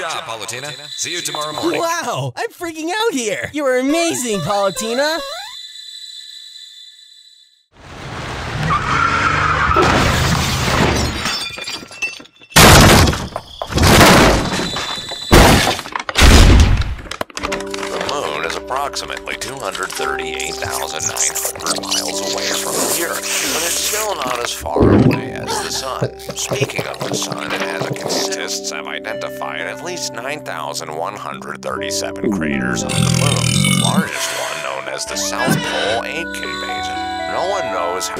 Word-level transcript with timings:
job, 0.00 0.24
Palutena. 0.24 0.72
See 0.88 1.12
you 1.12 1.20
tomorrow 1.20 1.52
morning. 1.52 1.78
Wow, 1.80 2.32
I'm 2.36 2.50
freaking 2.50 2.88
out 2.88 3.12
here. 3.12 3.50
You 3.52 3.66
are 3.66 3.76
amazing, 3.78 4.40
Palutena. 4.40 5.20
The 17.36 18.00
moon 18.08 18.46
is 18.46 18.56
approximately 18.56 19.36
238,900 19.36 21.82
miles 21.82 22.32
away 22.32 22.48
from 22.56 22.72
here, 22.96 23.08
but 23.08 23.18
it's 23.18 23.39
still 24.00 24.14
not 24.14 24.40
as 24.42 24.52
far 24.52 24.82
away 24.82 25.32
as 25.32 25.62
the 25.62 25.70
sun. 25.70 26.18
Speaking 26.36 26.86
of 26.86 26.98
the 27.00 27.14
sun, 27.14 27.52
it 27.52 27.60
has 27.60 27.86
a 27.86 27.92
scientists 28.08 28.70
have 28.70 28.86
identified 28.86 29.60
at 29.60 29.84
least 29.84 30.14
9,137 30.14 32.32
craters 32.32 32.82
on 32.82 32.88
the 32.88 32.96
moon, 32.96 33.04
the 33.04 33.80
largest 33.82 34.30
one 34.38 34.62
known 34.64 34.88
as 34.94 35.04
the 35.04 35.16
South 35.16 35.54
Pole 35.56 36.04
Aitken 36.04 36.60
Basin. 36.62 36.96
No 37.32 37.50
one 37.50 37.72
knows 37.74 38.08
how. 38.08 38.16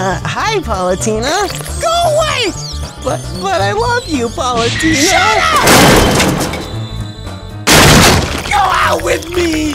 Uh, 0.00 0.20
hi, 0.22 0.60
Palutena. 0.60 1.50
Go 1.82 1.90
away! 2.14 2.52
But 3.02 3.20
but 3.42 3.60
I 3.60 3.72
love 3.72 4.08
you, 4.08 4.28
Palutena. 4.28 4.94
Shut 4.94 5.38
up! 5.42 5.66
Go 8.46 8.62
out 8.62 9.02
with 9.02 9.28
me! 9.30 9.74